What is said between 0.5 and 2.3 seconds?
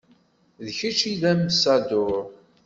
D kečč ay d amsadur.